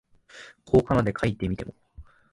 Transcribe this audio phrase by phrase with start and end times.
[0.65, 1.75] こう仮名で書いてみても、